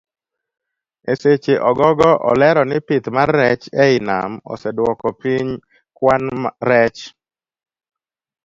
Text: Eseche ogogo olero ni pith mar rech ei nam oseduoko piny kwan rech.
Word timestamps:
Eseche 1.13 1.53
ogogo 1.69 2.09
olero 2.31 2.63
ni 2.69 2.77
pith 2.87 3.07
mar 3.15 3.29
rech 3.39 3.63
ei 3.83 3.95
nam 4.07 4.31
oseduoko 4.53 5.07
piny 5.21 5.49
kwan 5.97 6.25
rech. 6.69 7.01